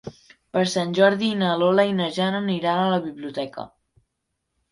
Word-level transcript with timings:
Per 0.55 0.61
Sant 0.69 0.93
Jordi 0.99 1.27
na 1.41 1.51
Lola 1.63 1.85
i 1.89 1.93
na 1.99 2.07
Jana 2.17 2.41
aniran 2.45 2.81
a 2.85 2.89
la 2.95 2.99
biblioteca. 3.05 3.67